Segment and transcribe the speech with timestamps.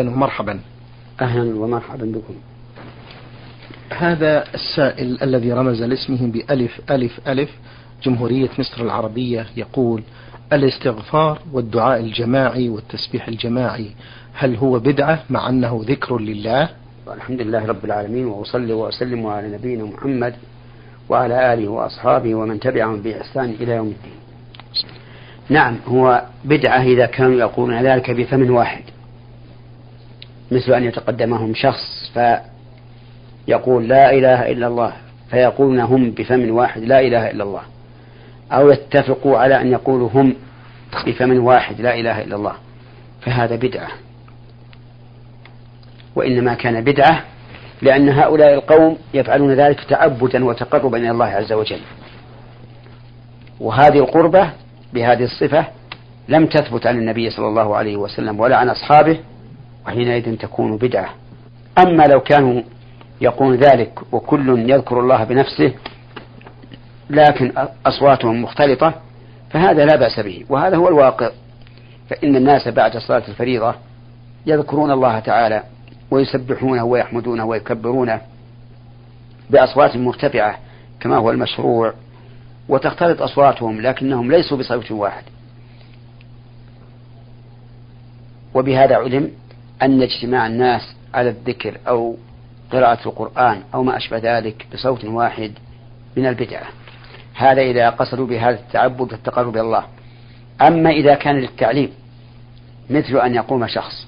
[0.00, 0.60] ومرحبا
[1.20, 2.34] أهلا ومرحبا بكم.
[3.90, 7.50] هذا السائل الذي رمز لاسمه بألف ألف ألف
[8.02, 10.02] جمهورية مصر العربية يقول
[10.52, 13.90] الاستغفار والدعاء الجماعي والتسبيح الجماعي
[14.34, 16.68] هل هو بدعة مع أنه ذكر لله؟
[17.08, 20.34] الحمد لله رب العالمين وأصلي وأسلم على نبينا محمد
[21.08, 24.16] وعلى آله وأصحابه ومن تبعهم بإحسان إلى يوم الدين.
[25.48, 28.82] نعم هو بدعة إذا كانوا يقولون ذلك بفم واحد.
[30.50, 32.12] مثل أن يتقدمهم شخص
[33.46, 34.92] فيقول لا إله إلا الله
[35.30, 37.62] فيقولون هم بفم واحد لا إله إلا الله
[38.52, 40.34] أو يتفقوا على أن يقولوا هم
[41.06, 42.52] بفم واحد لا إله إلا الله
[43.20, 43.88] فهذا بدعة.
[46.16, 47.24] وإنما كان بدعة
[47.82, 51.80] لأن هؤلاء القوم يفعلون ذلك تعبدا وتقربا إلى الله عز وجل.
[53.60, 54.50] وهذه القربة
[54.92, 55.66] بهذه الصفة
[56.28, 59.18] لم تثبت عن النبي صلى الله عليه وسلم ولا عن أصحابه
[59.86, 61.14] وحينئذ تكون بدعة.
[61.78, 62.62] أما لو كانوا
[63.20, 65.74] يقول ذلك وكل يذكر الله بنفسه
[67.10, 67.52] لكن
[67.86, 68.94] أصواتهم مختلطة
[69.50, 70.44] فهذا لا بأس به.
[70.48, 71.30] وهذا هو الواقع.
[72.10, 73.74] فإن الناس بعد صلاة الفريضة
[74.46, 75.62] يذكرون الله تعالى
[76.10, 78.20] ويسبحونه ويحمدونه ويكبرونه
[79.50, 80.58] بأصوات مرتفعة
[81.00, 81.94] كما هو المشروع
[82.68, 85.22] وتختلط أصواتهم لكنهم ليسوا بصوت واحد.
[88.54, 89.30] وبهذا علم
[89.82, 90.82] أن اجتماع الناس
[91.14, 92.16] على الذكر أو
[92.72, 95.52] قراءة القرآن أو ما أشبه ذلك بصوت واحد
[96.16, 96.66] من البدعة.
[97.34, 99.84] هذا إذا قصدوا بهذا التعبد والتقرب إلى الله
[100.62, 101.90] أما إذا كان للتعليم
[102.90, 104.06] مثل أن يقوم شخص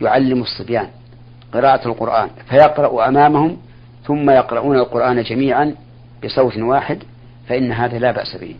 [0.00, 0.88] يعلم الصبيان
[1.52, 3.56] قراءة القرآن فيقرأ أمامهم
[4.06, 5.74] ثم يقرؤون القرآن جميعا
[6.24, 6.98] بصوت واحد
[7.48, 8.54] فإن هذا لا بأس به.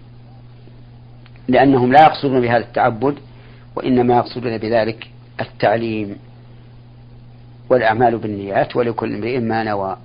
[1.49, 3.15] لأنهم لا يقصدون بهذا التعبد
[3.77, 5.09] وإنما يقصدون بذلك
[5.41, 6.17] التعليم.
[7.75, 9.97] والأعمال بالنيات ولكل امرئ ما نوى.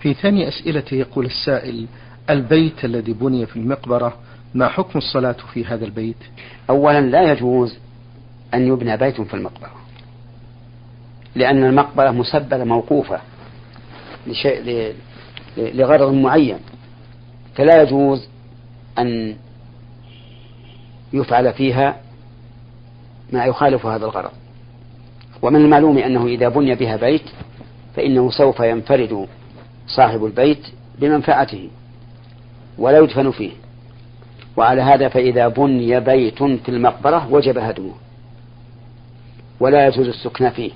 [0.00, 1.86] في ثاني أسئلته يقول السائل
[2.30, 4.16] البيت الذي بني في المقبرة
[4.54, 6.16] ما حكم الصلاة في هذا البيت؟
[6.70, 7.78] أولا لا يجوز
[8.54, 9.74] أن يبنى بيت في المقبرة
[11.34, 13.20] لأن المقبرة مسبلة موقوفة
[14.26, 14.94] لشيء
[15.56, 16.58] لغرض معين.
[17.54, 18.28] فلا يجوز
[18.98, 19.36] أن
[21.12, 21.96] يفعل فيها
[23.32, 24.30] ما يخالف هذا الغرض.
[25.42, 27.22] ومن المعلوم أنه إذا بني بها بيت
[27.96, 29.26] فإنه سوف ينفرد
[29.86, 30.66] صاحب البيت
[30.98, 31.68] بمنفعته
[32.78, 33.52] ولا يدفن فيه.
[34.56, 37.94] وعلى هذا فإذا بني بيت في المقبرة وجب هدمه
[39.60, 40.70] ولا يجوز السكن فيه.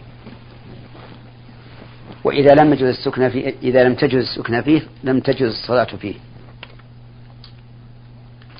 [2.24, 6.14] وإذا لم يجوز السكن فيه إذا لم تجوز السكن فيه لم تجوز الصلاة فيه.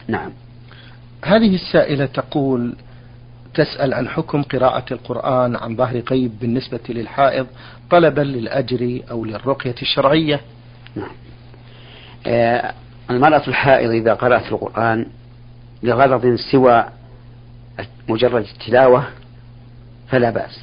[0.09, 0.33] نعم.
[1.25, 2.75] هذه السائلة تقول
[3.55, 7.47] تسأل عن حكم قراءة القرآن عن ظهر غيب بالنسبة للحائض
[7.91, 10.41] طلبا للأجر أو للرقية الشرعية.
[10.97, 11.11] نعم.
[12.27, 12.75] آه
[13.11, 15.07] المرأة الحائض إذا قرأت القرآن
[15.83, 16.85] لغرض سوى
[18.09, 19.05] مجرد التلاوة
[20.09, 20.61] فلا بأس.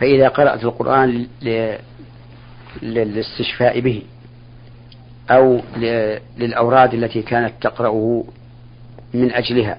[0.00, 1.26] فإذا قرأت القرآن
[2.82, 4.02] للاستشفاء به
[5.30, 5.60] أو
[6.36, 8.24] للأوراد التي كانت تقرأه
[9.14, 9.78] من أجلها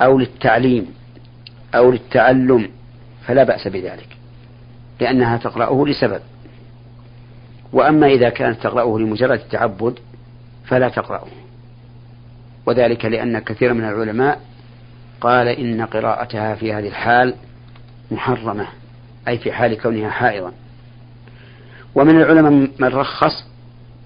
[0.00, 0.94] أو للتعليم
[1.74, 2.70] أو للتعلم
[3.26, 4.16] فلا بأس بذلك
[5.00, 6.20] لأنها تقرأه لسبب.
[7.72, 9.98] وأما إذا كانت تقرأه لمجرد التعبد
[10.66, 11.26] فلا تقرأه.
[12.66, 14.40] وذلك لأن كثير من العلماء
[15.20, 17.34] قال إن قراءتها في هذه الحال
[18.10, 18.66] محرمة
[19.28, 20.52] أي في حال كونها حائضا.
[21.94, 23.44] ومن العلماء من رخص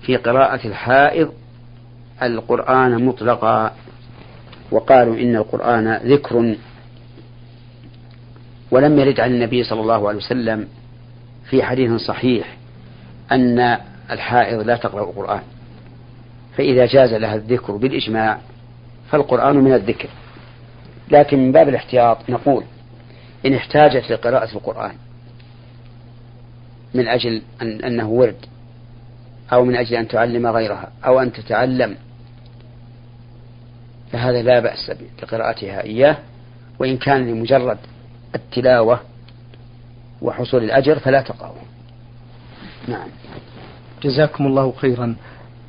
[0.03, 1.33] في قراءة الحائض
[2.23, 3.73] القرآن مطلقا.
[4.71, 6.55] وقالوا إن القرآن ذكر
[8.71, 10.69] ولم يرد عن النبي صلى الله عليه وسلم
[11.51, 12.57] في حديث صحيح
[13.33, 13.79] أن
[14.11, 15.43] الحائض لا تقرأ القرآن.
[16.57, 18.39] فإذا جاز لها الذكر بالإجماع
[19.11, 20.09] فالقرآن من الذكر.
[21.11, 22.65] لكن من باب الاحتياط نقول
[23.47, 24.93] إن احتاجت لقراءة القرآن
[26.95, 28.47] من أجل أن أنه ورد
[29.53, 31.97] أو من أجل أن تعلم غيرها أو أن تتعلم
[34.13, 36.17] فهذا لا بأس بقراءتها إياه
[36.79, 37.79] وإن كان لمجرد
[38.35, 39.01] التلاوة
[40.23, 41.55] وحصول الأجر فلا تقرأه
[42.89, 43.09] نعم.
[44.03, 45.17] جزاكم الله خيرا.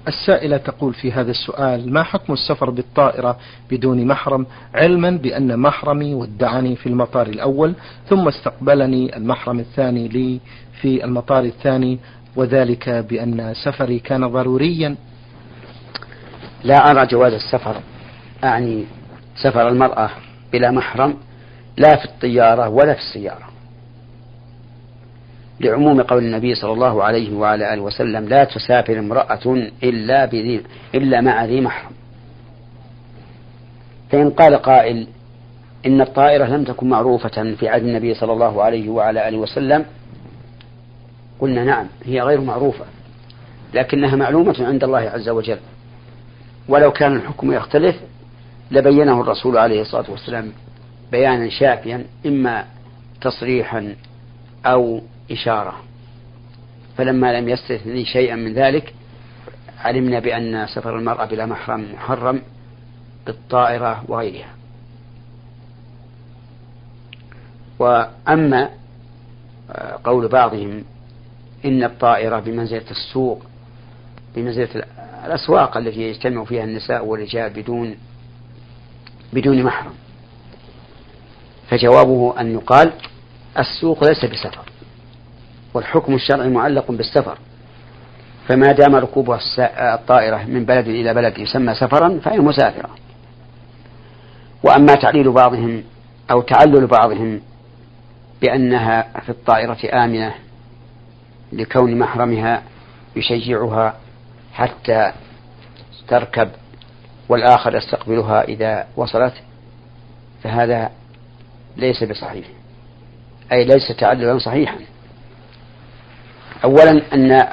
[0.07, 3.37] السائلة تقول في هذا السؤال ما حكم السفر بالطائرة
[3.71, 7.73] بدون محرم؟ علما بأن محرمي ودعني في المطار الأول
[8.09, 10.39] ثم استقبلني المحرم الثاني لي
[10.81, 11.99] في المطار الثاني
[12.35, 14.95] وذلك بأن سفري كان ضروريا.
[16.63, 17.75] لا أرى جواز السفر
[18.43, 18.85] أعني
[19.35, 20.09] سفر المرأة
[20.53, 21.17] بلا محرم
[21.77, 23.49] لا في الطيارة ولا في السيارة.
[25.59, 30.63] لعموم قول النبي صلى الله عليه وعلى آله وسلم لا تسافر امرأة إلا بذي
[30.95, 31.91] إلا مع ذي محرم.
[34.11, 35.07] فإن قال قائل
[35.85, 39.85] إن الطائرة لم تكن معروفة في عهد النبي صلى الله عليه وعلى آله وسلم
[41.39, 42.85] قلنا نعم هي غير معروفة
[43.73, 45.59] لكنها معلومة عند الله عز وجل.
[46.67, 47.95] ولو كان الحكم يختلف
[48.71, 50.51] لبينه الرسول عليه الصلاة والسلام
[51.11, 52.65] بيانا شافيا إما
[53.21, 53.95] تصريحا
[54.65, 55.01] أو
[55.31, 55.75] إشارة.
[56.97, 58.93] فلما لم يستثني شيئا من ذلك
[59.79, 62.41] علمنا بأن سفر المرأة بلا محرم محرم
[63.25, 64.49] بالطائرة وغيرها.
[67.79, 68.69] وأما
[70.03, 70.83] قول بعضهم
[71.65, 73.45] إن الطائرة بمنزلة السوق
[74.35, 74.83] بمنزلة
[75.25, 77.95] الأسواق التي يجتمع فيها النساء والرجال بدون
[79.33, 79.93] بدون محرم
[81.69, 82.91] فجوابه أن يقال
[83.59, 84.65] السوق ليس بسفر
[85.73, 87.37] والحكم الشرعي معلق بالسفر.
[88.47, 89.39] فما دام ركوبها
[89.93, 92.89] الطائرة من بلد إلى بلد يسمى سفرا فهي مسافرة
[94.63, 95.83] وأما تعليل بعضهم
[96.31, 97.41] أو تعلل بعضهم
[98.41, 100.33] بأنها في الطائرة آمنة
[101.51, 102.63] لكون محرمها
[103.15, 103.95] يشجعها
[104.53, 105.11] حتى
[106.07, 106.49] تركب
[107.29, 109.33] والآخر يستقبلها إذا وصلت
[110.43, 110.91] فهذا
[111.77, 112.45] ليس بصحيح.
[113.51, 114.77] أي ليس تعللا صحيحا.
[116.63, 117.47] أولا أن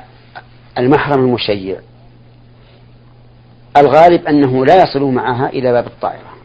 [0.79, 1.81] المحرم المشيع.
[3.77, 6.37] الغالب أنه لا يصل معها إلى باب الطائرة.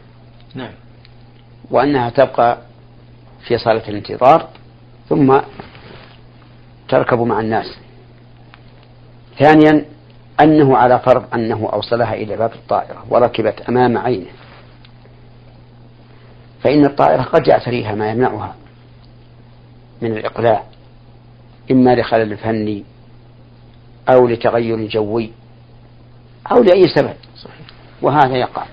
[0.54, 0.72] نعم.
[1.70, 2.58] وأنها تبقى
[3.46, 4.48] في صالة الانتظار
[5.08, 5.40] ثم
[6.88, 7.66] تركب مع الناس.
[9.38, 9.84] ثانيا
[10.40, 14.30] أنه على فرض أنه أوصلها إلى باب الطائرة وركبت أمام عينه
[16.64, 18.54] فإن الطائرة قد يعتريها ما يمنعها
[20.02, 20.64] من الإقلاع
[21.70, 22.84] إما لخلل فني
[24.08, 25.30] أو لتغير جوي
[26.52, 27.14] أو لأي سبب
[28.02, 28.64] وهذا يقع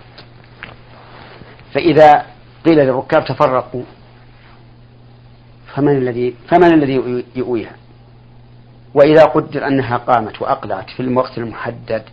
[1.73, 2.25] فإذا
[2.65, 3.83] قيل للركاب تفرقوا
[5.75, 7.78] فمن الذي فمن الذي يؤويها؟
[8.94, 12.03] وإذا قدر أنها قامت وأقلعت في الوقت المحدد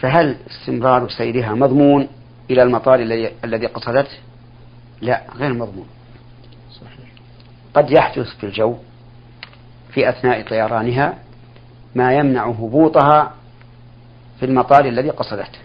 [0.00, 2.08] فهل استمرار سيرها مضمون
[2.50, 3.00] إلى المطار
[3.44, 4.18] الذي قصدته؟
[5.00, 5.86] لا غير مضمون.
[7.74, 8.76] قد يحدث في الجو
[9.92, 11.18] في أثناء طيرانها
[11.94, 13.32] ما يمنع هبوطها
[14.40, 15.58] في المطار الذي قصدته.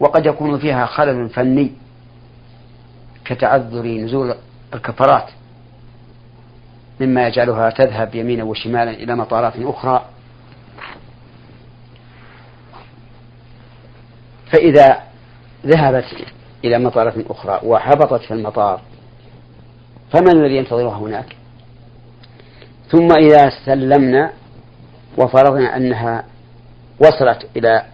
[0.00, 1.72] وقد يكون فيها خلل فني
[3.24, 4.34] كتعذر نزول
[4.74, 5.30] الكفرات.
[7.00, 10.04] مما يجعلها تذهب يمينا وشمالا إلى مطارات أخرى.
[14.52, 14.98] فإذا
[15.66, 16.04] ذهبت
[16.64, 18.80] إلى مطارات أخرى وهبطت في المطار
[20.12, 21.36] فمن الذي ينتظرها هناك؟
[22.88, 24.32] ثم إذا سلمنا
[25.18, 26.24] وفرضنا أنها
[27.00, 27.84] وصلت إلى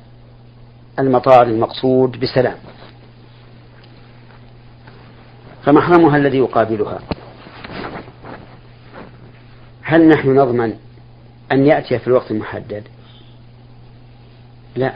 [0.98, 2.56] المطار المقصود بسلام
[5.64, 6.98] فمحرمها الذي يقابلها.
[9.88, 10.74] هل نحن نضمن
[11.52, 12.82] أن يأتي في الوقت المحدد؟
[14.76, 14.94] لا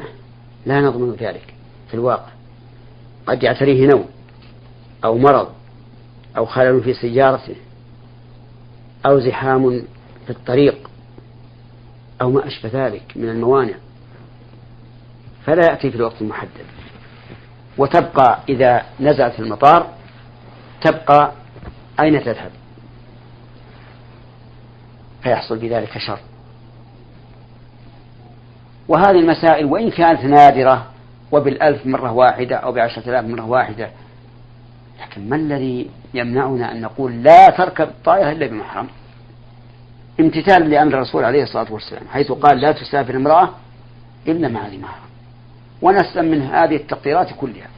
[0.67, 1.55] لا نضمن ذلك
[1.89, 2.29] في الواقع.
[3.27, 4.05] قد يعتريه نوم
[5.05, 5.49] أو مرض
[6.37, 7.57] أو خلل في سيارته
[9.07, 9.83] أو زحام
[10.27, 10.91] في الطريق
[12.21, 13.75] أو ما أشبه ذلك من الموانع.
[15.47, 16.67] فلا يأتي في الوقت المحدد.
[17.79, 19.95] وتبقى إذا نزلت المطار
[20.83, 21.33] تبقى
[22.01, 22.62] أين تذهب؟
[25.23, 26.19] فيحصل بذلك شر.
[28.89, 30.87] وهذه المسائل وإن كانت نادرة
[31.33, 33.91] وبالألف مرة واحدة أو بعشرة آلاف مرة واحدة
[35.03, 38.89] لكن ما الذي يمنعنا أن نقول لا تركب الطائرة إلا بمحرم
[40.21, 43.51] امتثال لأمر الرسول عليه الصلاة والسلام حيث قال لا تسافر امرأة
[44.29, 45.09] إلا مع ذي محرم
[45.83, 47.69] ونسلم من هذه التقديرات كلها.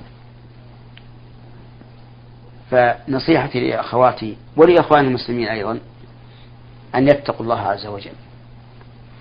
[2.70, 5.78] فنصيحتي لأخواتي ولإخوان المسلمين أيضا
[6.94, 8.12] أن يتقوا الله عز وجل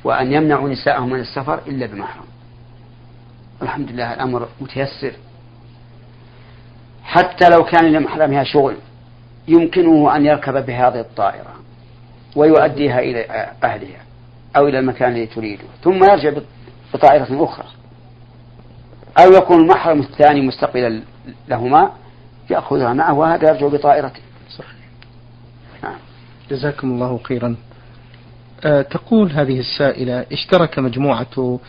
[0.04, 2.26] وأن يمنعوا نساءهم من السفر إلا بمحرم
[3.62, 5.14] الحمد لله الأمر متيسر.
[7.04, 8.76] حتى لو كان لمحرمها شغل
[9.48, 11.54] يمكنه أن يركب بهذه الطائرة
[12.36, 13.26] ويؤديها إلى
[13.64, 14.02] أهلها
[14.58, 16.32] أو إلى المكان الذي تريده ثم يرجع
[16.94, 17.66] بطائرة أخرى.
[19.18, 21.02] أو يكون المحرم الثاني مستقبلا
[21.48, 21.92] لهما
[22.50, 24.22] يأخذها معه وهذا يرجع بطائرته.
[26.52, 27.56] جزاكم الله خيرا.
[28.66, 31.60] آه، تقول هذه السائلة اشترك مجموعة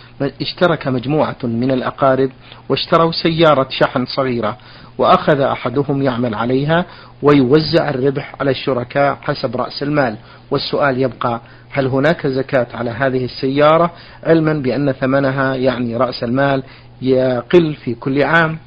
[0.40, 2.30] اشترك مجموعة من الأقارب
[2.68, 4.58] واشتروا سيارة شحن صغيرة
[4.98, 6.84] وأخذ أحدهم يعمل عليها
[7.22, 10.16] ويوزع الربح على الشركاء حسب رأس المال.
[10.50, 11.40] والسؤال يبقى
[11.70, 13.90] هل هناك زكاة على هذه السيارة؟
[14.24, 16.62] علما بأن ثمنها يعني رأس المال
[17.02, 18.58] يقل في كل عام.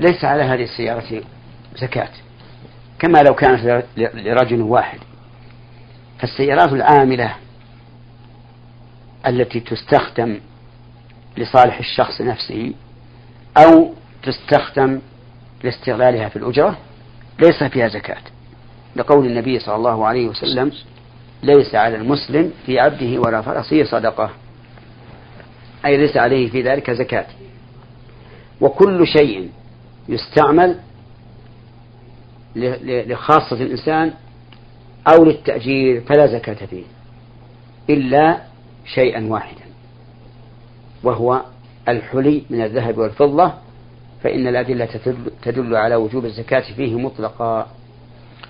[0.00, 1.22] ليس على هذه السيارة
[1.76, 2.08] زكاة.
[2.98, 4.98] كما لو كانت لرجل واحد.
[6.18, 7.34] فالسيارات العاملة
[9.26, 10.40] التي تستخدم
[11.36, 12.72] لصالح الشخص نفسه
[13.56, 15.00] أو تستخدم
[15.62, 16.78] لاستغلالها في الأجرة
[17.40, 18.22] ليس فيها زكاة.
[18.96, 20.72] لقول النبي صلى الله عليه وسلم
[21.42, 24.30] ليس على المسلم في عبده ولا فرسه صدقة.
[25.86, 27.26] أي ليس عليه في ذلك زكاة.
[28.60, 29.50] وكل شيء
[30.08, 30.80] يستعمل
[33.06, 34.12] لخاصة الإنسان
[35.08, 36.84] أو للتأجير فلا زكاة فيه
[37.90, 38.38] إلا
[38.94, 39.64] شيئا واحدا
[41.02, 41.42] وهو
[41.88, 43.52] الحلي من الذهب والفضة
[44.24, 44.88] فإن الأدلة
[45.42, 47.66] تدل على وجوب الزكاة فيه مطلقا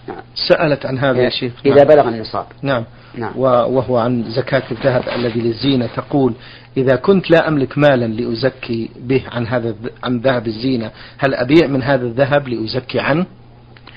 [0.08, 0.22] نعم.
[0.48, 1.86] سألت عن هذا يا شيخ إذا نعم.
[1.86, 2.84] بلغ النصاب نعم.
[3.14, 6.34] نعم وهو عن زكاة الذهب الذي للزينة تقول
[6.76, 11.82] إذا كنت لا أملك مالا لأزكي به عن هذا عن ذهب الزينة هل أبيع من
[11.82, 13.26] هذا الذهب لأزكي عنه؟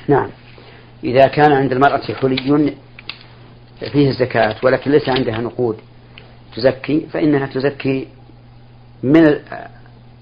[0.09, 0.29] نعم.
[1.03, 2.73] إذا كان عند المرأة حلي
[3.91, 5.77] فيه الزكاة ولكن ليس عندها نقود
[6.55, 8.07] تزكي فإنها تزكي
[9.03, 9.39] من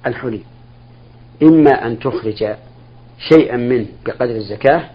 [0.06, 0.41] الحلي.
[1.44, 2.56] إما أن تخرج
[3.29, 4.89] شيئا منه بقدر الزكاة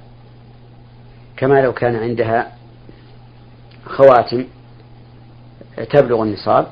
[1.36, 2.52] كما لو كان عندها
[3.86, 4.44] خواتم
[5.90, 6.66] تبلغ النصاب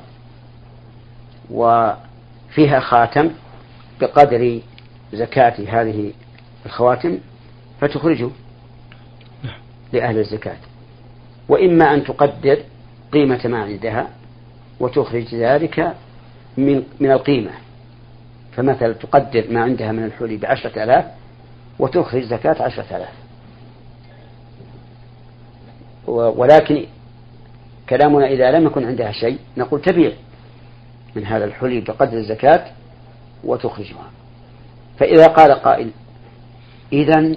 [1.49, 3.29] وفيها خاتم
[4.01, 4.59] بقدر
[5.13, 6.13] زكاة هذه
[6.65, 7.17] الخواتم
[7.81, 8.29] فتخرجه
[9.93, 10.57] لأهل الزكاة.
[11.49, 12.57] وإما أن تقدر
[13.11, 14.07] قيمة ما عندها
[14.79, 15.95] وتخرج ذلك
[16.57, 17.51] من من القيمة.
[18.51, 21.05] فمثلا تقدر ما عندها من الحلي بعشرة آلاف
[21.79, 23.13] وتخرج زكاة عشرة آلاف.
[26.37, 26.85] ولكن
[27.89, 30.11] كلامنا إذا لم يكن عندها شيء نقول تبيع
[31.15, 32.65] من هذا الحلي بقدر الزكاة
[33.43, 34.09] وتخرجها.
[34.99, 35.91] فإذا قال قائل
[36.93, 37.35] إذا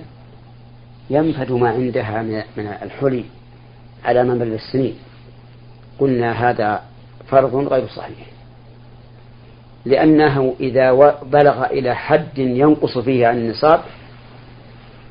[1.10, 2.22] ينفد ما عندها
[2.56, 3.24] من الحلي
[4.04, 4.94] على ممر السنين.
[5.98, 6.82] قلنا هذا
[7.28, 8.26] فرض غير صحيح.
[9.84, 10.92] لأنه إذا
[11.22, 13.80] بلغ إلى حد ينقص فيه عن النصاب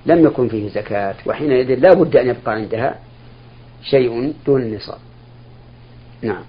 [0.06, 3.00] لم يكن فيه زكاة وحينئذ لا بد أن يبقى عندها
[3.84, 4.98] شيء دون النصاب.
[6.22, 6.44] نعم.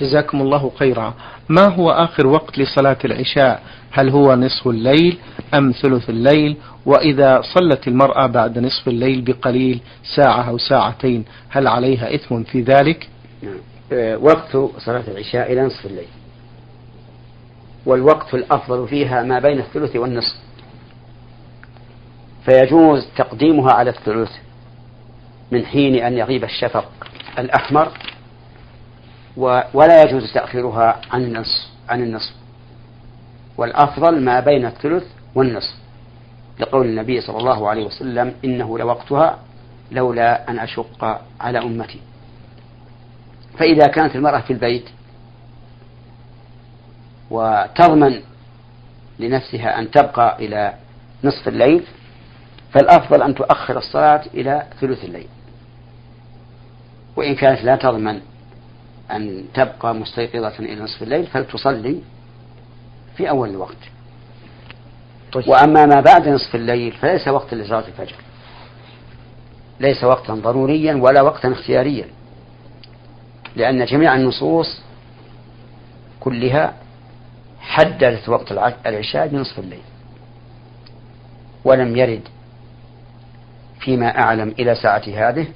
[0.00, 1.14] جزاكم الله خيرا.
[1.48, 5.18] ما هو آخر وقت لصلاة العشاء؟ هل هو نصف الليل
[5.54, 9.80] أم ثلث الليل؟ وإذا صلت المرأة بعد نصف الليل بقليل
[10.16, 13.08] ساعة أو ساعتين هل عليها إثم في ذلك؟
[13.42, 13.54] نعم.
[13.92, 16.08] أه، وقت صلاة العشاء إلى نصف الليل.
[17.86, 20.36] والوقت الأفضل فيها ما بين الثلث والنصف.
[22.44, 24.30] فيجوز تقديمها على الثلث
[25.50, 26.88] من حين أن يغيب الشفق
[27.38, 27.88] الأحمر
[29.36, 32.34] ولا يجوز تأخيرها عن النصف عن النصف
[33.56, 35.74] والأفضل ما بين الثلث والنصف
[36.60, 39.38] لقول النبي صلى الله عليه وسلم إنه لوقتها
[39.92, 42.00] لولا أن أشق على أمتي.
[43.58, 44.84] فإذا كانت المرأة في البيت
[47.30, 48.20] وتضمن
[49.18, 50.74] لنفسها أن تبقى إلى
[51.24, 51.84] نصف الليل
[52.72, 55.28] فالأفضل أن تؤخر الصلاة إلى ثلث الليل.
[57.16, 58.20] وإن كانت لا تضمن
[59.10, 62.00] أن تبقى مستيقظة إلى نصف الليل فلتصلي
[63.16, 63.76] في أول الوقت.
[65.32, 65.48] طيب.
[65.48, 68.16] وأما ما بعد نصف الليل فليس وقتا لصلاة الفجر.
[69.80, 72.06] ليس وقتا ضروريا ولا وقتا اختياريا
[73.56, 74.80] لأن جميع النصوص
[76.20, 76.74] كلها
[77.60, 78.52] حددت وقت
[78.86, 79.82] العشاء بنصف الليل.
[81.64, 82.28] ولم يرد
[83.80, 85.46] فيما أعلم إلى ساعة هذه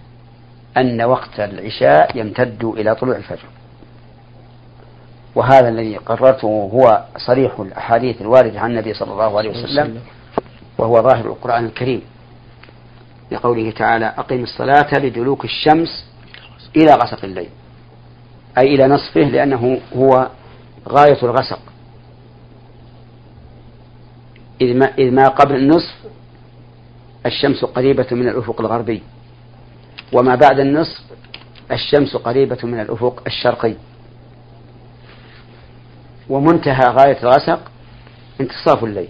[0.79, 3.49] أن وقت العشاء يمتد إلى طلوع الفجر.
[5.35, 10.01] وهذا الذي قررته هو صريح الأحاديث الواردة عن النبي صلى الله عليه وسلم
[10.79, 12.03] وهو ظاهر القرآن الكريم.
[13.31, 16.05] لقوله تعالى أقم الصلاة لدلوك الشمس
[16.77, 17.49] إلى غسق الليل.
[18.59, 20.29] أي إلى نصفه لأنه هو
[20.89, 21.61] غاية الغسق.
[24.61, 25.95] إذ ما, إذ ما قبل النصف
[27.27, 29.03] الشمس قريبة من الأفق الغربي.
[30.13, 31.03] وما بعد النصف
[31.73, 33.75] الشمس قريبة من الأفق الشرقي.
[36.29, 37.61] ومنتهى غاية الغسق
[38.41, 39.09] انتصاف الليل.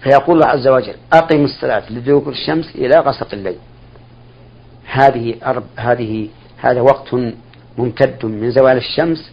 [0.00, 3.58] فيقول الله عز وجل أقم الصلاة لدلوك الشمس إلى غسق الليل.
[4.86, 7.14] هذه أرب هذه هذا وقت
[7.78, 9.32] ممتد من زوال الشمس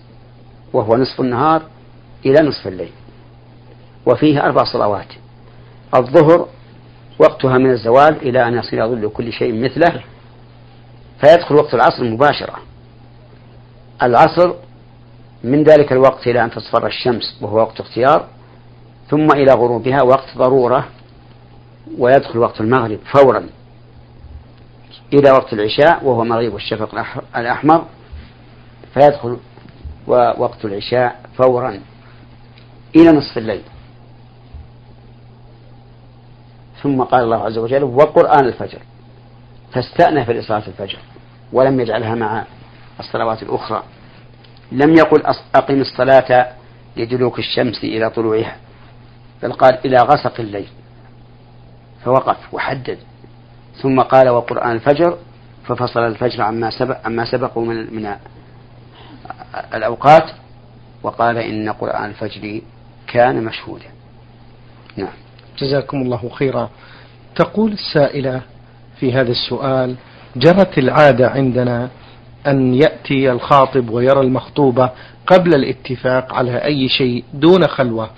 [0.73, 1.61] وهو نصف النهار
[2.25, 2.91] إلى نصف الليل.
[4.05, 5.22] وفيه أربع صلوات.
[5.95, 6.47] الظهر
[7.19, 10.03] وقتها من الزوال إلى أن يصير ظل كل شيء مثله
[11.21, 12.55] فيدخل وقت العصر مباشرة.
[14.03, 14.53] العصر
[15.43, 18.27] من ذلك الوقت إلى أن تصفر الشمس وهو وقت اختيار
[19.09, 20.85] ثم إلى غروبها وقت ضرورة
[21.97, 23.49] ويدخل وقت المغرب فورا.
[25.13, 27.05] إلى وقت العشاء وهو مغيب الشفق
[27.37, 27.85] الأحمر
[28.93, 29.37] فيدخل
[30.37, 31.79] وقت العشاء فورا.
[32.95, 33.61] إلى نصف الليل.
[36.83, 38.79] ثم قال الله عز وجل وقرآن الفجر
[39.73, 40.97] فاستأنف لصلاة الفجر
[41.53, 42.43] ولم يجعلها مع
[42.99, 43.83] الصلوات الأخرى.
[44.71, 45.23] لم يقل
[45.55, 46.53] أقم الصلاة
[46.97, 48.55] لدلوك الشمس إلى طلوعها
[49.43, 50.67] بل قال إلى غسق الليل
[52.05, 52.97] فوقف وحدد.
[53.81, 55.17] ثم قال وقرآن الفجر
[55.65, 58.15] ففصل الفجر عما سبق عما سبقه من من
[59.73, 60.31] الأوقات
[61.03, 62.61] وقال إن قرآن الفجر
[63.07, 63.85] كان مشهودا.
[64.97, 65.13] نعم.
[65.59, 66.69] جزاكم الله خيرا.
[67.35, 68.41] تقول السائلة
[68.99, 69.95] في هذا السؤال
[70.35, 71.89] جرت العادة عندنا
[72.47, 74.89] أن يأتي الخاطب ويرى المخطوبة
[75.27, 78.09] قبل الاتفاق على أي شيء دون خلوة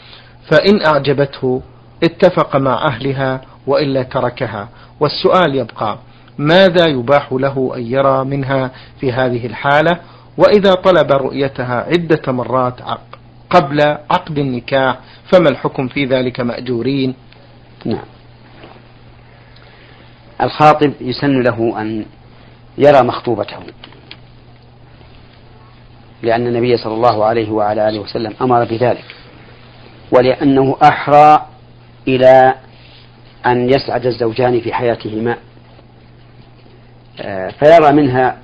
[0.52, 1.62] فإن أعجبته
[2.04, 4.70] اتفق مع أهلها وإلا تركها.
[5.00, 5.98] والسؤال يبقى
[6.38, 10.00] ماذا يباح له أن يرى منها في هذه الحالة؟
[10.38, 12.82] وإذا طلب رؤيتها عدة مرات
[13.50, 15.00] قبل عقد النكاح
[15.32, 17.16] فما الحكم في ذلك مأجورين؟
[17.86, 18.06] نعم.
[20.42, 22.06] الخاطب يسن له أن
[22.78, 23.58] يرى مخطوبته.
[26.24, 29.06] لأن النبي صلى الله عليه وعلى آله وسلم أمر بذلك.
[30.12, 31.46] ولأنه أحرى
[32.08, 32.54] إلى
[33.46, 35.38] أن يسعد الزوجان في حياتهما.
[37.22, 38.38] آه، فيرى منها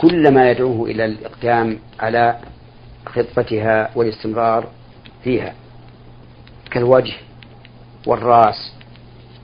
[0.00, 2.36] كل ما يدعوه إلى الإقدام على
[3.06, 4.66] خطبتها والاستمرار
[5.24, 5.54] فيها
[6.70, 7.14] كالوجه
[8.06, 8.72] والراس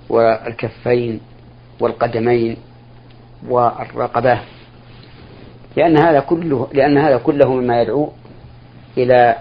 [0.09, 1.21] والكفين
[1.81, 2.57] والقدمين
[3.49, 4.41] والرقبة
[5.77, 8.13] لأن هذا كله لأن هذا كله مما يدعو
[8.97, 9.37] إلى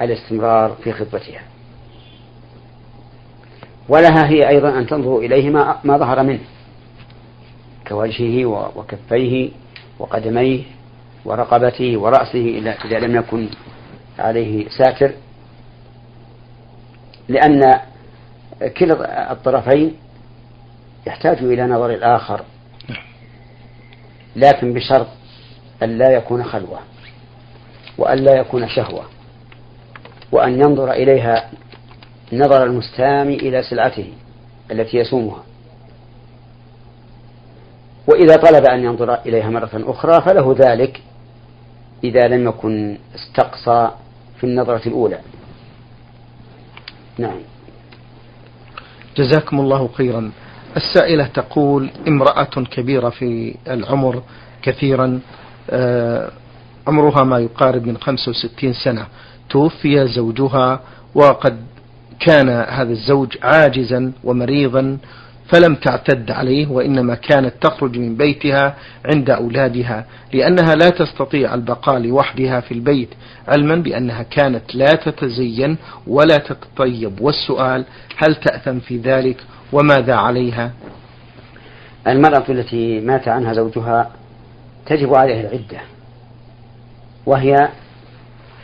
[0.00, 1.42] الاستمرار في خطبتها
[3.88, 6.40] ولها هي أيضا أن تنظر إليه ما, ما ظهر منه
[7.88, 8.44] كوجهه
[8.76, 9.50] وكفيه
[9.98, 10.62] وقدميه
[11.28, 13.48] ورقبته ورأسه إذا لم يكن
[14.18, 15.12] عليه ساتر
[17.28, 17.80] لأن
[18.76, 19.96] كلا الطرفين
[21.06, 22.40] يحتاج إلى نظر الآخر
[24.36, 25.06] لكن بشرط
[25.82, 26.78] أن لا يكون خلوة
[27.98, 29.04] وأن لا يكون شهوة
[30.32, 31.50] وأن ينظر إليها
[32.32, 34.12] نظر المستامي إلى سلعته
[34.70, 35.42] التي يسومها.
[38.06, 41.02] وإذا طلب أن ينظر إليها مرة أخرى فله ذلك
[42.04, 43.90] إذا لم يكن استقصى
[44.40, 45.18] في النظرة الأولى.
[47.18, 47.38] نعم.
[49.16, 50.30] جزاكم الله خيرا.
[50.76, 54.22] السائلة تقول امرأة كبيرة في العمر
[54.62, 55.20] كثيرا
[55.70, 56.30] آه،
[56.86, 59.06] عمرها ما يقارب من 65 سنة.
[59.50, 60.80] توفي زوجها
[61.14, 61.58] وقد
[62.20, 64.98] كان هذا الزوج عاجزا ومريضا
[65.48, 72.60] فلم تعتد عليه وإنما كانت تخرج من بيتها عند أولادها لأنها لا تستطيع البقاء لوحدها
[72.60, 73.08] في البيت
[73.48, 77.20] علما بأنها كانت لا تتزين ولا تتطيب.
[77.20, 77.84] والسؤال
[78.16, 79.36] هل تأثم في ذلك
[79.72, 80.72] وماذا عليها؟
[82.06, 84.10] المرأة التي مات عنها زوجها
[84.86, 85.80] تجب عليها العدة
[87.26, 87.68] وهي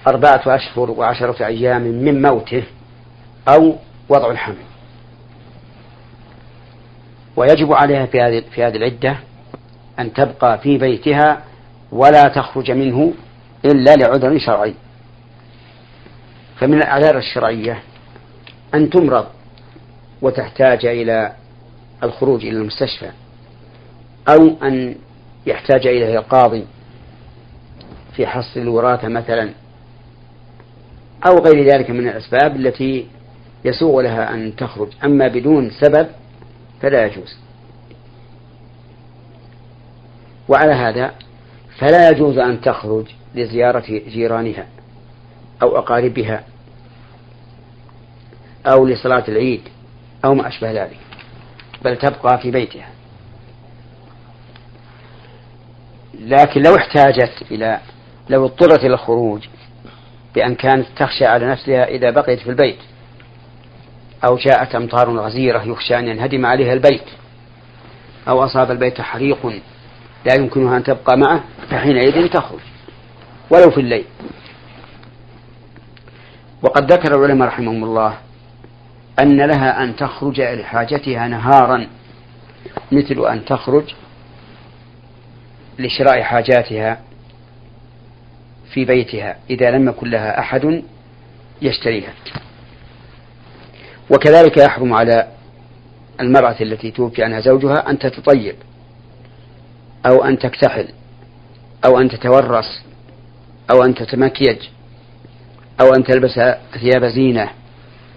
[0.07, 2.63] أربعة أشهر وعشرة أيام من موته
[3.49, 3.77] أو
[4.09, 4.74] وضع الحمل.
[7.37, 9.17] ويجب عليها في هذه في هذه العدة
[9.99, 11.43] أن تبقى في بيتها
[11.93, 13.13] ولا تخرج منه
[13.65, 14.75] إلا لعذر شرعي.
[16.57, 17.83] فمن الأعذار الشرعية
[18.75, 19.27] أن تمرض
[20.23, 21.33] وتحتاج إلى
[22.03, 23.11] الخروج إلى المستشفى
[24.29, 24.95] أو أن
[25.47, 26.65] يحتاج إليه القاضي
[28.17, 29.51] في حصر الوراثة مثلا
[31.27, 33.07] أو غير ذلك من الأسباب التي
[33.65, 34.89] يسوغ لها أن تخرج.
[35.05, 36.07] أما بدون سبب
[36.85, 37.37] فلا يجوز.
[40.49, 41.15] وعلى هذا
[41.79, 44.67] فلا يجوز أن تخرج لزيارة جيرانها
[45.63, 46.45] أو أقاربها
[48.67, 49.69] أو لصلاة العيد
[50.25, 50.99] أو ما أشبه ذلك
[51.85, 52.89] بل تبقى في بيتها.
[56.21, 57.81] لكن لو احتاجت إلى
[58.31, 59.49] لو اضطرت إلى الخروج
[60.35, 62.79] بأن كانت تخشى على نفسها إذا بقيت في البيت
[64.25, 67.05] أو جاءت أمطار غزيرة يخشى أن ينهدم عليها البيت.
[68.29, 69.47] أو أصاب البيت حريق
[70.27, 72.61] لا يمكنها أن تبقى معه فحينئذ تخرج
[73.51, 74.05] ولو في الليل.
[76.63, 78.19] وقد ذكر العلماء رحمهم الله
[79.21, 81.87] أن لها أن تخرج لحاجتها نهارا
[82.93, 83.95] مثل أن تخرج
[85.79, 87.01] لشراء حاجاتها
[88.73, 90.83] في بيتها إذا لم يكن لها أحد
[91.63, 92.13] يشتريها.
[94.11, 95.29] وكذلك يحرم على
[96.21, 98.55] المرأة التي توفي عنها زوجها أن تتطيب
[100.07, 100.89] أو أن تكتحل
[101.87, 102.83] أو أن تتورص
[103.71, 104.59] أو أن تتمكيج
[105.81, 106.41] أو أن تلبس
[106.81, 107.51] ثياب زينة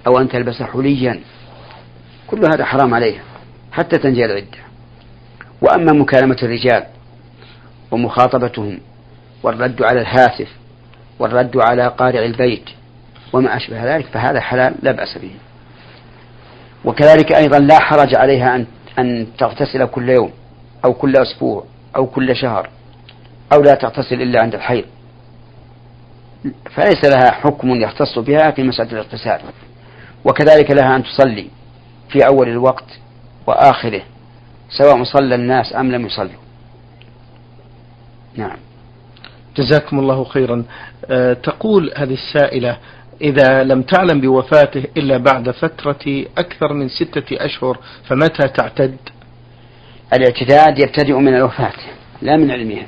[0.07, 1.19] أو أن تلبس حليا.
[2.27, 3.21] كل هذا حرام عليها
[3.71, 4.57] حتى تنجي العدة.
[5.61, 6.83] وأما مكالمة الرجال
[7.91, 8.79] ومخاطبتهم
[9.43, 10.47] والرد على الهاتف
[11.19, 12.69] والرد على قارع البيت
[13.33, 15.31] وما أشبه ذلك فهذا حلال لا بأس به.
[16.87, 18.65] وكذلك أيضا لا حرج عليها أن
[18.99, 20.31] أن تغتسل كل يوم
[20.85, 21.63] أو كل أسبوع
[21.95, 22.69] أو كل شهر
[23.53, 24.85] أو لا تغتسل إلا عند الحيض.
[26.75, 29.39] فليس لها حكم يختص بها في مسألة الاغتسال.
[30.25, 31.47] وكذلك لها أن تصلي
[32.09, 32.99] في أول الوقت
[33.47, 34.01] وآخره
[34.69, 36.41] سواء صلى الناس أم لم يصلوا.
[38.35, 38.57] نعم.
[39.57, 40.63] جزاكم الله خيرا.
[41.05, 42.77] أه تقول هذه السائلة
[43.21, 48.97] إذا لم تعلم بوفاته إلا بعد فترة أكثر من ستة أشهر فمتى تعتد؟
[50.13, 51.73] الاعتداد يبتدئ من الوفاة
[52.21, 52.87] لا من علمها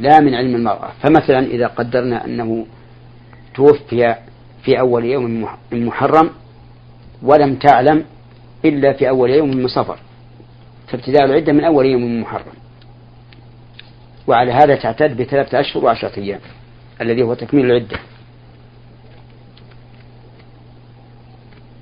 [0.00, 0.90] لا من علم المرأة.
[1.02, 2.66] فمثلا إذا قدرنا أنه
[3.54, 4.16] توفي
[4.64, 6.30] في أول يوم من محرم
[7.22, 8.04] ولم تعلم
[8.64, 9.98] إلا في أول يوم من صفر
[10.88, 12.52] فابتداء العدة من أول يوم من محرم.
[14.26, 16.40] وعلى هذا تعتد بثلاثة أشهر وعشرة أيام
[17.00, 17.98] الذي هو تكميل العدة.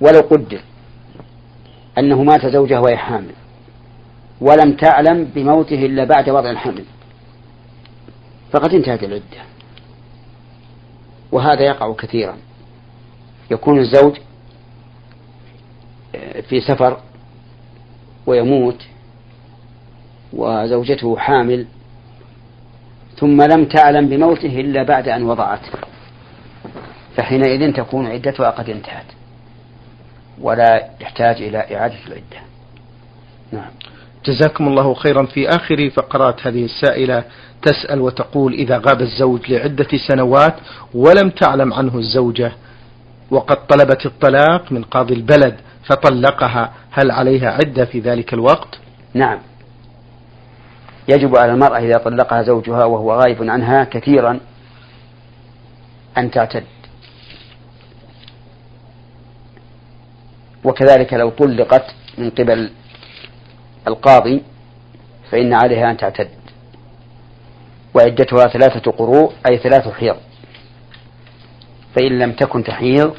[0.01, 0.61] ولو قدر
[1.97, 3.33] أنه مات زوجها وهي حامل
[4.41, 6.83] ولم تعلم بموته إلا بعد وضع الحمل.
[8.51, 9.41] فقد انتهت العدة.
[11.31, 12.37] وهذا يقع كثيرا.
[13.51, 14.17] يكون الزوج
[16.49, 16.99] في سفر
[18.25, 18.85] ويموت
[20.33, 21.65] وزوجته حامل
[23.19, 25.71] ثم لم تعلم بموته إلا بعد أن وضعته.
[27.17, 29.05] فحينئذ تكون عدتها قد انتهت.
[30.41, 32.41] ولا يحتاج إلى إعادة العدة.
[33.51, 33.71] نعم.
[34.25, 35.25] جزاكم الله خيرا.
[35.25, 37.23] في آخر فقرات هذه السائلة
[37.61, 40.55] تسأل وتقول إذا غاب الزوج لعدة سنوات
[40.93, 42.51] ولم تعلم عنه الزوجة
[43.31, 48.79] وقد طلبت الطلاق من قاضي البلد فطلقها هل عليها عدة في ذلك الوقت؟
[49.13, 49.39] نعم.
[51.07, 54.39] يجب على المرأة إذا طلقها زوجها وهو غائب عنها كثيرا
[56.17, 56.63] أن تعتد.
[60.63, 61.85] وكذلك لو طلقت
[62.17, 62.71] من قبل
[63.87, 64.43] القاضي
[65.31, 66.29] فإن عليها أن تعتد.
[67.93, 70.15] وعدتها ثلاثة قروء أي ثلاث حيض.
[71.95, 73.15] فإن لم تكن تحيض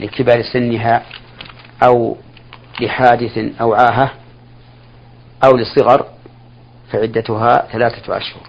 [0.00, 1.02] لكبر سنها
[1.82, 2.16] أو
[2.80, 4.12] لحادث أو عاهة
[5.44, 6.06] أو للصغر
[6.92, 8.42] فعدتها ثلاثة أشهر.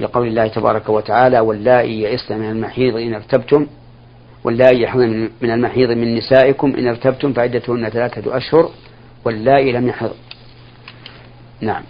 [0.00, 3.66] لقول الله تبارك وتعالى واللائي يئسن من المحيض إن ارتبتم
[4.46, 8.70] واللائي يحضن من المحيض من نسائكم إن ارتبتم فعدتهن ثلاثة أشهر
[9.24, 10.10] واللائي لم يحض.
[11.60, 11.82] نعم.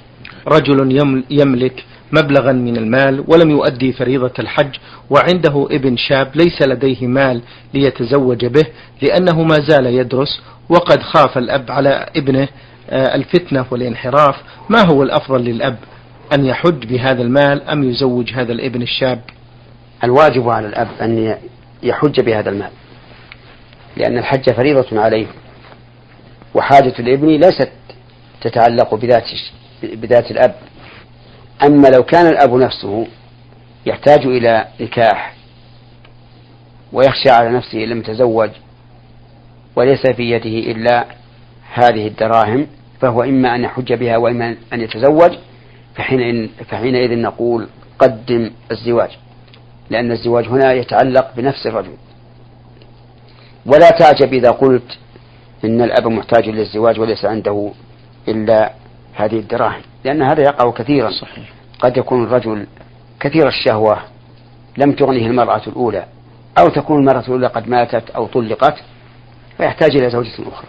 [0.49, 4.75] رجل يملك مبلغا من المال ولم يؤدي فريضة الحج
[5.11, 7.43] وعنده ابن شاب ليس لديه مال
[7.75, 8.67] ليتزوج به
[9.03, 12.49] لأنه ما زال يدرس وقد خاف الأب على ابنه
[12.91, 14.37] آه، الفتنة والانحراف.
[14.69, 15.77] ما هو الأفضل للأب
[16.35, 19.21] أن يحج بهذا المال أم يزوج هذا الابن الشاب؟
[20.05, 21.37] الواجب على الأب أن
[21.83, 22.71] يحج بهذا المال.
[23.97, 25.27] لأن الحج فريضة عليه.
[26.55, 27.73] وحاجة الابن ليست
[28.41, 29.25] تتعلق بذات
[29.83, 30.55] بذات الأب.
[31.67, 33.07] أما لو كان الأب نفسه
[33.87, 35.35] يحتاج إلى نكاح
[36.93, 38.51] ويخشى على نفسه لم يتزوج
[39.77, 41.07] وليس في يده إلا
[41.75, 42.67] هذه الدراهم
[43.01, 45.33] فهو إما أن يحج بها وإما أن يتزوج
[45.95, 49.11] فحين فحينئذ نقول قدم الزواج.
[49.91, 51.95] لأن الزواج هنا يتعلق بنفس الرجل.
[53.67, 54.99] ولا تعجب إذا قلت
[55.65, 57.71] إن الأب محتاج للزواج وليس عنده
[58.29, 58.73] إلا
[59.15, 61.11] هذه الدراهم لأن هذا يقع كثيرا.
[61.11, 61.53] صحيح.
[61.81, 62.67] قد يكون الرجل
[63.21, 63.99] كثير الشهوة
[64.79, 66.07] لم تغنه المرأة الأولى
[66.59, 68.75] أو تكون المرأة الأولى قد ماتت أو طلقت
[69.57, 70.69] فيحتاج إلى زوجة أخرى.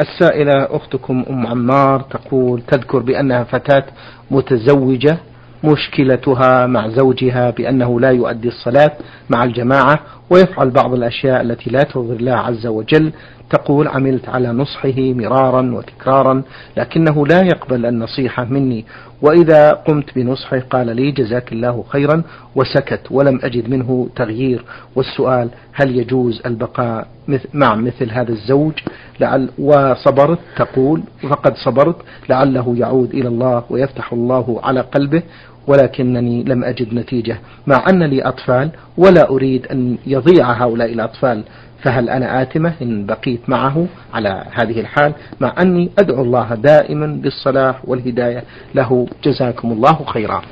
[0.00, 3.84] السائلة أختكم أم عمار تقول تذكر بأنها فتاة
[4.30, 5.18] متزوجة
[5.64, 8.92] مشكلتها مع زوجها بأنه لا يؤدي الصلاة
[9.30, 13.12] مع الجماعة ويفعل بعض الأشياء التي لا ترضي الله عز وجل
[13.50, 16.42] تقول عملت على نصحه مرارا وتكرارا
[16.76, 18.84] لكنه لا يقبل النصيحة مني.
[19.22, 22.22] وإذا قمت بنصحه قال لي جزاك الله خيرا
[22.54, 24.64] وسكت ولم أجد منه تغيير.
[24.96, 27.06] والسؤال هل يجوز البقاء
[27.54, 28.72] مع مثل هذا الزوج؟
[29.20, 31.96] لعل وصبرت تقول فقد صبرت
[32.28, 35.22] لعله يعود إلى الله ويفتح الله على قلبه
[35.66, 37.38] ولكنني لم أجد نتيجة.
[37.66, 41.44] مع أن لي أطفال ولا أريد أن يضيع هؤلاء الأطفال.
[41.82, 47.80] فهل أنا آثمة إن بقيت معه على هذه الحال مع أني أدعو الله دائما بالصلاح
[47.84, 48.42] والهداية
[48.74, 50.42] له جزاكم الله خيرا.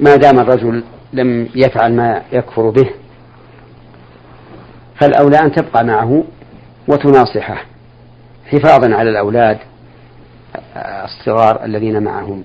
[0.00, 2.90] ما دام الرجل لم يفعل ما يكفر به
[5.00, 6.24] فالأولى أن تبقى معه
[6.88, 7.64] وتناصحه
[8.46, 9.58] حفاظا على الأولاد
[11.04, 12.44] الصغار الذين معهم.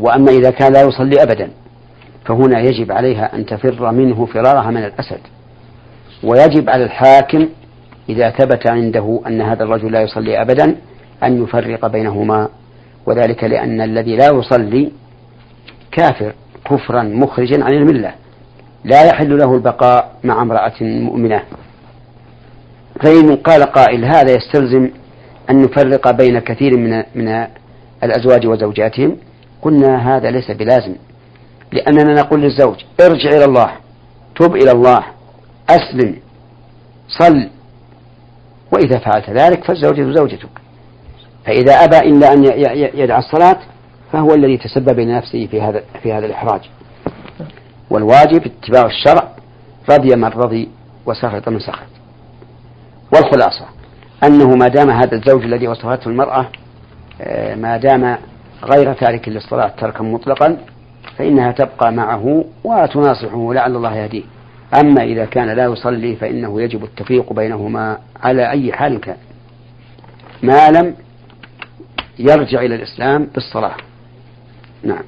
[0.00, 1.50] وأما إذا كان لا يصلي أبدا
[2.24, 5.20] فهنا يجب عليها أن تفر منه فرارها من الأسد.
[6.22, 7.48] ويجب على الحاكم
[8.08, 10.76] إذا ثبت عنده أن هذا الرجل لا يصلي أبدا
[11.22, 12.48] أن يفرق بينهما.
[13.06, 14.92] وذلك لأن الذي لا يصلي
[15.92, 16.32] كافر
[16.64, 18.14] كفرا مخرجا عن الملة.
[18.84, 21.42] لا يحل له البقاء مع امرأة مؤمنة.
[23.02, 24.90] فإن قال قائل هذا يستلزم
[25.50, 27.46] أن نفرق بين كثير من من
[28.02, 29.16] الأزواج وزوجاتهم.
[29.62, 30.94] قلنا هذا ليس بلازم
[31.72, 33.70] لأننا نقول للزوج ارجع إلى الله
[34.36, 35.17] تب إلى الله.
[35.70, 36.16] أسلم
[37.08, 37.50] صل
[38.72, 40.48] وإذا فعلت ذلك فالزوجة زوجتك.
[41.46, 42.44] فإذا أبى إلا أن
[42.94, 43.58] يدعى الصلاة
[44.12, 46.60] فهو الذي تسبب لنفسه في هذا في هذا الإحراج.
[47.90, 49.28] والواجب اتباع الشرع
[49.90, 50.68] رضي من رضي
[51.06, 51.88] وسخط من سخط.
[53.14, 53.64] والخلاصة
[54.24, 56.46] أنه ما دام هذا الزوج الذي وصفته المرأة
[57.20, 58.18] آه، ما دام
[58.64, 60.56] غير تارك للصلاة تركا مطلقا
[61.16, 64.22] فإنها تبقى معه وتناصحه لعل الله يهديه.
[64.74, 69.16] أما إذا كان لا يصلي فإنه يجب التفريق بينهما على أي حال كان.
[70.42, 70.94] ما لم
[72.18, 73.76] يرجع إلى الإسلام بالصلاة.
[74.82, 75.04] نعم.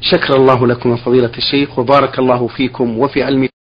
[0.00, 3.52] شكر الله لكم فضيلة الشيخ وبارك الله فيكم وفي علمكم